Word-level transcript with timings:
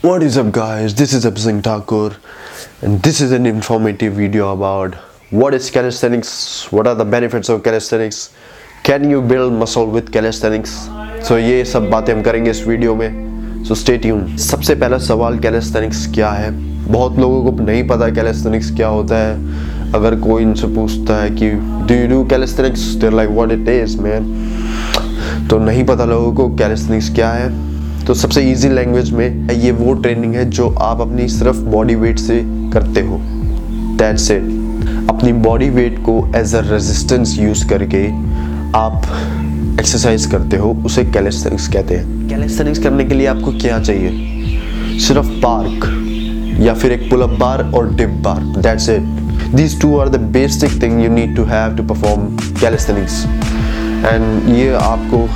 What 0.00 0.22
is 0.22 0.38
up 0.38 0.52
guys, 0.52 0.94
this 0.94 1.12
is 1.12 1.26
Absing 1.26 1.60
Thakur 1.60 2.16
and 2.82 3.02
this 3.02 3.20
is 3.20 3.32
an 3.32 3.46
informative 3.46 4.12
video 4.12 4.52
about 4.52 4.94
what 5.30 5.54
is 5.54 5.72
calisthenics, 5.72 6.70
what 6.70 6.86
are 6.86 6.94
the 6.94 7.04
benefits 7.04 7.48
of 7.48 7.64
calisthenics, 7.64 8.32
can 8.84 9.10
you 9.10 9.20
build 9.20 9.52
muscle 9.54 9.90
with 9.90 10.12
calisthenics 10.12 10.70
so 11.26 11.38
ये 11.38 11.64
सब 11.64 11.90
बातें 11.90 12.12
हम 12.12 12.22
करेंगे 12.22 12.50
इस 12.50 12.62
video 12.66 12.94
में 12.94 13.64
so 13.64 13.74
stay 13.74 13.98
tuned 13.98 14.38
सबसे 14.38 14.74
पहला 14.74 14.98
सवाल 15.08 15.38
calisthenics 15.46 16.06
क्या 16.14 16.30
है 16.30 16.50
बहुत 16.88 17.18
लोगों 17.18 17.44
को 17.44 17.64
नहीं 17.64 17.86
पता 17.88 18.08
calisthenics 18.20 18.70
क्या 18.76 18.88
होता 18.88 19.18
है 19.18 19.92
अगर 19.92 20.20
कोई 20.20 20.42
इनसे 20.42 20.74
पूछता 20.74 21.22
है 21.22 21.30
कि 21.40 21.50
do 21.88 22.02
you 22.02 22.08
do 22.14 22.24
calisthenics 22.34 22.90
they're 23.00 23.18
like 23.20 23.38
what 23.40 23.56
it 23.58 23.72
is 23.78 23.98
man 24.06 24.34
तो 25.50 25.58
नहीं 25.58 25.84
पता 25.86 26.04
लोगों 26.04 26.32
को 26.34 26.56
calisthenics 26.56 27.14
क्या 27.14 27.32
है 27.32 27.67
तो 28.08 28.14
सबसे 28.14 28.42
इजी 28.50 28.68
लैंग्वेज 28.68 29.10
में 29.12 29.50
ये 29.52 29.70
वो 29.70 29.92
ट्रेनिंग 29.94 30.34
है 30.34 30.44
जो 30.50 30.68
आप 30.82 31.00
अपनी 31.00 31.26
सिर्फ़ 31.28 31.56
बॉडी 31.64 31.94
वेट 31.94 32.18
से 32.18 32.40
करते 32.72 33.00
हो। 33.00 33.18
दैट्स 33.98 34.30
इट 34.30 35.08
अपनी 35.10 35.32
बॉडी 35.42 35.68
वेट 35.70 35.98
को 36.04 36.14
एज 36.36 36.54
अ 36.54 36.60
रेजिस्टेंस 36.60 37.36
यूज़ 37.38 37.66
करके 37.68 38.02
आप 38.78 39.02
एक्सरसाइज 39.80 40.26
करते 40.26 40.56
हो, 40.56 40.72
उसे 40.86 41.04
कैलेस्थेनिक्स 41.04 41.68
कहते 41.68 41.96
हैं। 41.96 42.28
कैलेस्थेनिक्स 42.28 42.78
करने 42.78 43.04
के 43.04 43.14
लिए 43.14 43.26
आपको 43.26 43.52
क्या 43.58 43.78
चाहिए? 43.80 44.98
सिर्फ़ 45.00 45.28
पार्क 45.42 45.86
या 46.60 46.74
फिर 46.74 46.92
एक 46.92 47.08
पुल 47.10 47.22
अप 47.22 47.38
बार 47.40 47.70
और 47.70 47.94
dip 47.94 48.18
bar 48.24 48.42
that's 48.58 48.88
it 48.88 49.54
these 49.54 49.80
two 49.82 49.96
are 49.98 50.08
the 50.08 50.20
basic 50.32 50.82
thing 50.82 51.02
you 51.04 51.10
need 51.12 51.36
to 51.36 51.44
have 51.44 51.76
to 51.76 51.82
perform 51.94 52.26
calisthenics 52.60 53.24
and 54.04 54.54
ये 54.56 54.72
आपको 54.82 55.26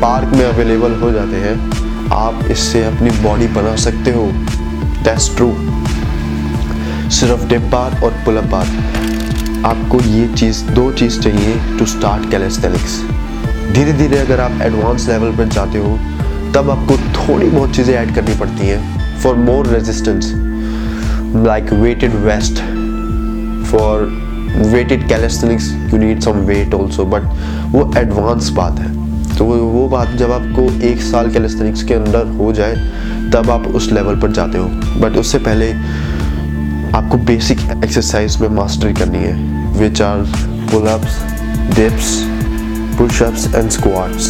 पार्क 0.00 0.36
में 0.36 0.44
अवेलेबल 0.44 1.00
हो 1.02 1.10
जाते 1.12 1.48
हैं। 1.48 1.92
आप 2.12 2.44
इससे 2.50 2.84
अपनी 2.84 3.10
बॉडी 3.22 3.46
बना 3.54 3.74
सकते 3.76 4.10
हो। 4.10 4.26
दैट्स 5.04 5.34
ट्रू 5.36 5.52
सिर्फ़ 7.10 7.46
डिप 7.48 7.62
बार 7.72 8.00
और 8.04 8.10
पुल 8.24 8.36
अप 8.36 8.44
बार 8.44 8.66
आपको 9.66 10.00
ये 10.00 10.26
चीज़, 10.28 10.62
दो 10.64 10.90
चीज़ 10.92 11.20
चाहिए 11.20 11.78
टू 11.78 11.86
स्टार्ट 11.86 12.30
कैलेस्थेनिक्स 12.30 13.00
धीरे 13.74 13.92
धीरे 13.92 14.18
अगर 14.18 14.40
आप 14.40 14.60
एडवांस 14.62 15.08
लेवल 15.08 15.36
पर 15.36 15.48
जाते 15.48 15.78
हो, 15.78 15.96
तब 16.54 16.70
आपको 16.70 16.96
थोड़ी 16.96 17.48
बहुत 17.48 17.74
चीज़ें 17.76 17.94
ऐड 17.94 18.14
करनी 18.14 18.38
पड़ती 18.38 18.66
हैं 18.66 19.20
for 19.20 19.36
more 19.36 19.66
resistance 19.66 20.32
like 21.46 21.72
weighted 21.72 22.14
vest 22.24 22.62
for 23.70 24.02
weighted 24.72 25.08
calisthenics 25.08 25.70
you 25.92 25.98
need 25.98 26.20
some 26.22 26.44
weight 26.46 26.74
also 26.74 27.04
but 27.04 27.22
वो 27.72 27.92
एडवांस 27.98 28.48
बात 28.50 28.78
है। 28.80 29.03
बात 29.94 30.14
जब 30.16 30.32
आपको 30.32 30.62
एक 30.86 31.02
साल 31.02 31.30
कैलेस्थेनिक्स 31.32 31.82
के 31.82 31.94
अंदर 31.94 32.26
हो 32.38 32.52
जाए, 32.52 32.74
तब 33.32 33.50
आप 33.50 33.66
उस 33.68 33.90
लेवल 33.92 34.20
पर 34.20 34.32
जाते 34.32 34.58
हो। 34.58 34.66
बट 35.00 35.16
उससे 35.16 35.38
पहले 35.38 35.70
आपको 36.98 37.18
बेसिक 37.26 37.60
एक्सरसाइज 37.74 38.36
में 38.40 38.48
मास्टरी 38.56 38.92
करनी 38.94 39.18
है 39.18 39.78
which 39.78 40.02
are 40.02 40.18
pullups 40.70 41.22
dips 41.76 42.12
pushups 42.98 43.46
and 43.54 43.70
squats 43.70 44.28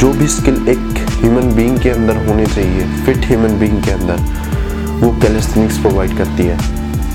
जो 0.00 0.12
भी 0.12 0.26
स्किल 0.28 0.68
एक 0.68 1.04
ह्यूमन 1.10 1.54
बीइंग 1.56 1.78
के 1.78 1.90
अंदर 1.90 2.16
होनी 2.26 2.46
चाहिए 2.46 2.86
फिट 3.04 3.26
ह्यूमन 3.26 3.58
बीइंग 3.58 3.82
के 3.84 3.90
अंदर, 3.90 4.18
वो 5.00 5.10
कैलेस्थेनिक्स 5.22 5.78
प्रोवाइड 5.78 6.16
करती 6.18 6.42
है। 6.42 6.58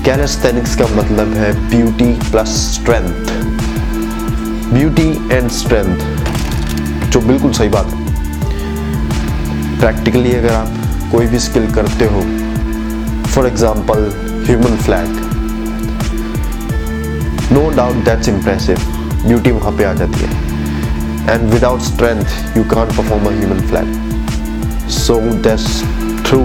कैलेस्थेनिक्स 0.04 0.76
का 0.76 0.86
मतलब 0.96 1.34
है 1.34 1.52
beauty 1.70 2.12
plus 2.30 2.56
strength 2.72 3.30
beauty 4.72 5.10
and 5.32 5.50
strength 5.50 6.11
जो 7.12 7.20
बिल्कुल 7.20 7.52
सही 7.52 7.68
बात 7.68 7.86
है। 7.86 8.00
प्रैक्टिकली 9.80 10.32
अगर 10.34 10.52
आप 10.54 11.10
कोई 11.12 11.26
भी 11.26 11.38
स्किल 11.40 11.66
करते 11.74 12.04
हो 12.12 12.20
for 13.26 13.46
example 13.46 14.10
human 14.46 14.76
flag 14.84 15.08
no 17.52 17.68
doubt 17.76 18.04
that's 18.04 18.28
impressive 18.28 18.78
beauty 19.26 19.50
वहाँ 19.50 19.72
पे 19.78 19.84
आ 19.84 19.92
जाती 19.94 20.20
है। 20.20 20.30
And 21.30 21.50
without 21.52 21.80
strength 21.82 22.56
you 22.56 22.64
can't 22.70 22.96
perform 22.96 23.26
a 23.26 23.30
human 23.32 23.60
flag 23.68 24.88
so 24.90 25.20
that's 25.44 25.82
through 26.26 26.40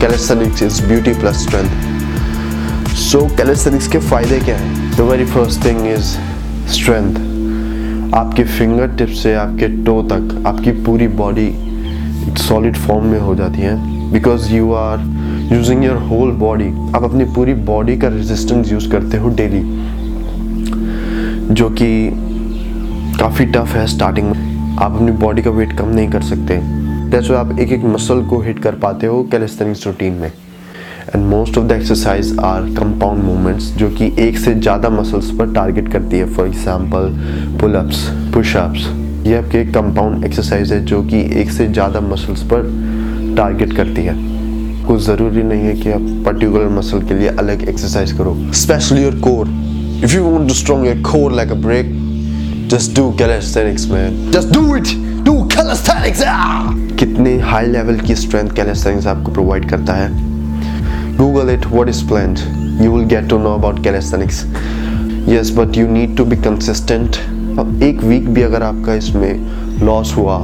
calisthenics 0.00 0.62
is 0.62 0.82
beauty 0.86 1.14
plus 1.20 1.42
strength 1.42 2.96
so 3.00 3.26
calisthenics 3.36 3.88
के 3.88 3.98
फ़ायदे 4.00 4.38
क्या 4.40 4.56
हैं? 4.56 4.90
The 4.96 5.00
very 5.10 5.24
first 5.26 5.64
thing 5.64 5.86
is 5.88 6.16
strength 6.74 7.26
आपके 8.14 8.44
फिंगर 8.44 8.88
टिप 8.88 9.08
से, 9.08 9.34
आपके 9.34 9.68
टो 9.84 10.02
तक, 10.02 10.44
आपकी 10.46 10.70
पूरी 10.84 11.08
बॉडी 11.08 11.50
सॉलिड 12.38 12.76
फॉर्म 12.76 13.04
में 13.04 13.18
हो 13.20 13.34
जाती 13.34 13.60
है। 13.60 14.12
Because 14.12 14.52
you 14.52 14.72
are 14.72 15.00
using 15.52 15.84
your 15.84 15.96
whole 16.02 16.30
body 16.30 16.68
आप 16.96 17.04
अपनी 17.04 17.24
पूरी 17.24 17.54
बॉडी 17.54 17.96
का 17.96 18.08
रेजिस्टेंस 18.08 18.72
यूज़ 18.72 18.90
करते 18.90 19.18
हो 19.18 19.28
डेली 19.28 19.60
जो 21.54 21.68
कि 21.70 22.10
काफ़ी 23.20 23.46
टफ 23.46 23.74
है 23.74 23.86
स्टार्टिंग 23.86 24.30
में। 24.30 24.76
आप 24.76 24.94
अपनी 24.94 25.12
बॉडी 25.12 25.42
का 25.42 25.50
वेट 25.50 25.72
कम 25.72 25.88
नहीं 25.88 26.08
कर 26.08 26.22
सकते। 26.22 26.60
दैट्स 27.10 27.30
आप 27.30 27.58
एक 27.60 27.72
एक 27.72 27.84
मसल 27.84 28.22
को 28.22 28.40
हिट 28.40 28.58
कर 28.58 28.74
पाते 28.74 29.06
हो 29.06 29.22
कैलिस्थेनिक्स 29.22 29.86
रूटीन 29.86 30.12
में। 30.12 30.32
And 31.14 31.24
most 31.24 31.58
of 31.58 31.66
the 31.66 31.72
exercise 31.72 32.36
are 32.44 32.62
compound 32.74 33.22
movements 33.24 33.70
जो 33.76 33.88
कि 33.90 34.12
एक 34.18 34.38
से 34.38 34.54
ज़्यादा 34.54 34.88
मसल्स 34.90 35.30
पर 35.38 35.52
टारगेट 35.54 35.92
करती 35.92 36.18
है। 36.18 36.26
फॉर 36.34 36.46
एग्जांपल 36.46 37.08
पुलअप्स 37.60 38.04
पुशअप्स 38.34 38.86
ये 39.26 39.36
आपके 39.36 39.64
कंपाउंड 39.66 40.24
एक्सरसाइज 40.24 40.72
है, 40.72 40.84
जो 40.84 41.02
कि 41.02 41.20
एक 41.40 41.50
से 41.50 41.66
ज़्यादा 41.68 42.00
मसल्स 42.02 42.42
पर 42.52 42.62
टारगेट 43.36 43.72
करती 43.76 44.02
है। 44.02 44.14
कुछ 44.86 45.00
ज़रूरी 45.02 45.42
नहीं 45.42 45.62
है 45.62 45.74
कि 45.76 45.90
आप 45.92 46.02
पर्टिकुलर 46.26 46.68
मसल 46.76 47.02
के 47.08 47.14
लिए 47.14 47.28
अलग 47.38 47.68
एक्सरसाइज 47.68 48.12
करो। 48.18 48.36
Specially 48.56 49.02
your 49.02 49.18
core 49.20 49.48
if 50.04 50.14
you 50.14 50.24
want 50.24 50.48
to 50.48 50.54
strong 50.54 50.86
your 50.86 51.02
core 51.02 51.32
like 51.32 51.50
a 51.50 51.60
break 51.66 51.90
just 52.70 52.96
do 52.96 53.10
calisthenics 53.18 53.90
man 53.90 54.30
just 54.32 54.54
do 54.54 54.76
it 54.76 54.96
do 55.24 55.42
calisthenics 55.56 56.22
कितने 56.98 57.38
हाई 57.42 57.66
लेवल 57.66 58.00
की 58.00 58.14
स्ट्रेंथ 58.16 58.50
कैलिस्थेनिक्स 58.56 59.06
आपको 59.06 59.32
प्रोवाइड 59.32 59.68
करता 59.70 59.94
है। 59.94 60.27
Google 61.18 61.50
it 61.50 61.66
what 61.66 61.88
is 61.88 62.06
planned 62.08 62.38
you 62.82 62.92
will 62.92 63.04
get 63.08 63.28
to 63.28 63.38
know 63.38 63.54
about 63.54 63.82
calisthenics 63.84 64.44
yes 65.28 65.50
but 65.56 65.76
you 65.76 65.86
need 65.88 66.16
to 66.16 66.24
be 66.24 66.36
consistent 66.36 67.16
एक 67.82 68.02
week 68.02 68.28
भी 68.28 68.42
अगर 68.42 68.62
आपका 68.62 68.94
इसमें 68.94 69.82
लॉस 69.86 70.14
हुआ 70.16 70.38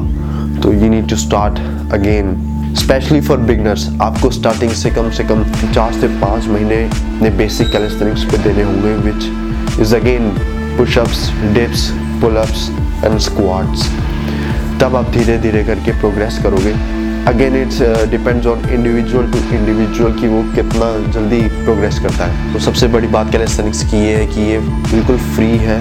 तो 0.63 0.73
you 0.73 0.89
need 0.91 1.09
to 1.09 1.17
start 1.17 1.59
again 1.93 2.35
specially 2.79 3.21
for 3.21 3.39
beginners 3.39 3.89
आपको 4.03 4.31
स्टार्टिंग 4.31 4.71
से 4.73 4.91
कम 4.91 5.11
से 5.11 5.25
कम 5.25 5.45
चार 5.75 5.93
से 5.93 6.09
पाँच 6.21 6.47
महीने 6.47 6.77
ने 7.23 7.31
बेसिक 7.37 7.71
कैलिस्थेनिक्स 7.73 8.25
पे 8.25 8.39
देने 8.39 8.63
होंगे 8.63 8.95
which 9.11 9.81
is 9.81 9.95
again 9.97 10.29
pushups 10.79 11.29
dips 11.55 11.89
pullups 12.21 12.69
and 13.05 13.19
squats 13.19 13.89
तब 14.81 14.97
आप 14.97 15.11
धीरे 15.11 15.39
धीरे 15.39 15.65
करके 15.65 15.93
प्रोग्रेस 16.01 16.39
करोगे। 16.43 16.75
Again 17.29 17.55
it's 17.57 17.81
depends 18.11 18.47
on 18.47 18.65
individual 18.71 19.31
to 19.33 19.39
individual 19.57 20.13
कि 20.13 20.29
वो 20.29 20.43
कितना 20.55 20.89
जल्दी 21.13 21.41
प्रोग्रेस 21.65 21.99
करता 21.99 22.25
है। 22.25 22.53
तो 22.53 22.59
सबसे 22.59 22.87
बड़ी 22.89 23.07
बात 23.09 23.31
कैलिस्थेनिक्स 23.33 23.83
की 23.83 23.97
ये 23.97 24.15
है 24.17 24.27
कि 24.27 24.41
ये 24.41 24.59
बिल्कुल 24.59 25.17
फ्री 25.17 25.57
है। 25.59 25.79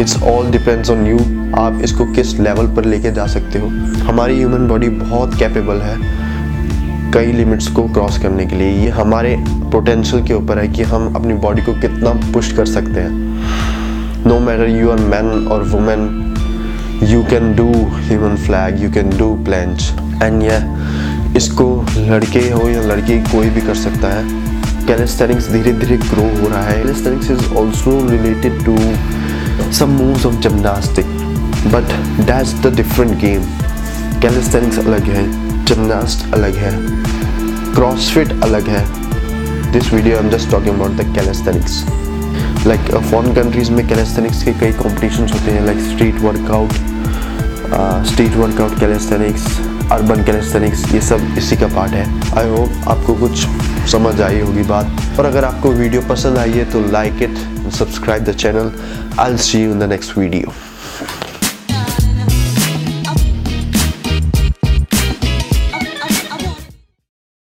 It's 0.00 0.22
all 0.22 0.50
depends 0.50 0.90
on 0.90 1.06
you 1.06 1.18
आप 1.60 1.80
इसको 1.84 2.04
किस 2.12 2.34
लेवल 2.40 2.74
पर 2.76 2.84
लेके 2.84 3.12
जा 3.12 3.26
सकते 3.26 3.58
हो। 3.58 3.68
हमारी 4.06 4.38
ह्यूमन 4.38 4.66
बॉडी 4.68 4.88
बहुत 4.88 5.34
कैपेबल 5.34 5.80
है 5.80 5.96
कई 7.12 7.32
लिमिट्स 7.32 7.68
को 7.68 7.82
क्रॉस 7.88 8.18
करने 8.18 8.46
के 8.46 8.56
लिए। 8.56 8.70
ये 8.84 8.88
हमारे 8.90 9.36
पोटेंशियल 9.72 10.24
के 10.26 10.34
ऊपर 10.34 10.58
है 10.58 10.68
कि 10.68 10.82
हम 10.82 11.14
अपनी 11.16 11.34
बॉडी 11.34 11.62
को 11.62 11.72
कितना 11.80 12.12
पुश 12.32 12.52
कर 12.52 12.66
सकते 12.66 13.00
हैं। 13.00 14.24
No 14.26 14.40
matter 14.40 14.68
you 14.70 14.90
are 14.90 14.98
man 14.98 15.46
और 15.46 15.62
women 15.62 16.31
you 17.10 17.22
can 17.30 17.54
do 17.56 17.64
human 18.08 18.36
flag 18.44 18.82
you 18.82 18.90
can 18.92 19.10
do 19.18 19.34
planche 19.44 19.90
and 20.22 20.42
ये 20.42 20.58
इसको 21.36 21.64
लड़के 21.98 22.48
हो 22.50 22.68
या 22.68 22.82
लड़की 22.82 23.18
कोई 23.22 23.48
भी 23.50 23.60
कर 23.60 23.74
सकता 23.76 24.08
है। 24.08 24.40
कैलिस्थेनिक्स 24.86 25.48
धीरे 25.50 25.72
धीरे 25.72 25.96
ग्रो 25.98 26.22
हो 26.40 26.48
रहा 26.48 26.62
है। 26.62 26.76
Calisthenics 26.82 27.30
is 27.30 27.54
also 27.58 27.98
related 28.10 28.64
to 28.64 28.76
some 29.78 29.90
moves 29.98 30.26
of 30.26 30.34
gymnastic 30.42 31.06
but 31.72 31.92
that's 32.26 32.54
the 32.62 32.74
different 32.76 33.18
game 33.20 33.42
calisthenics 34.22 34.78
अलग 34.78 35.08
है 35.16 35.24
जिमनास्ट 35.64 36.32
अलग 36.34 36.56
है 36.56 36.72
क्रॉसफिट 37.74 38.42
अलग 38.42 38.68
है। 38.68 38.84
This 39.72 39.92
video 39.92 40.16
I 40.16 40.24
am 40.24 40.30
just 40.30 40.50
talking 40.50 40.74
about 40.74 40.96
the 41.00 41.12
calisthenics 41.14 41.84
like 42.66 42.90
foreign 43.10 43.34
countries 43.34 43.70
में 43.72 43.86
कैलेस्थेनिक्स 43.88 44.42
के 44.42 44.52
कई 44.60 44.72
कॉम्पिटिशन्स 44.72 45.32
होते 45.32 45.50
हैं 45.50 45.64
like 45.66 45.78
street 45.84 46.20
workout 46.20 46.90
street 48.06 48.34
workout 48.36 48.78
calisthenics 48.80 49.44
urban 49.92 50.24
calisthenics 50.24 50.84
ये 50.94 51.00
सब 51.00 51.34
इसी 51.38 51.56
का 51.56 51.66
पार्ट 51.74 51.92
है। 51.92 52.04
आई 52.38 52.48
होप 52.48 52.88
आपको 52.88 53.14
कुछ 53.14 53.46
समझ 53.92 54.20
आई 54.20 54.40
होगी 54.40 54.62
बात। 54.68 55.18
और 55.18 55.26
अगर 55.26 55.44
आपको 55.44 55.70
वीडियो 55.72 56.02
पसंद 56.08 56.38
आई 56.38 56.52
है 56.52 56.64
तो 56.72 56.80
like 56.92 57.22
it 57.22 57.38
subscribe 57.72 58.24
the 58.24 58.32
channel 58.34 58.72
I 59.20 59.36
see 59.38 59.62
you 59.62 59.70
in 59.72 59.78
the 59.78 59.88
next 59.90 60.18
video 60.18 60.52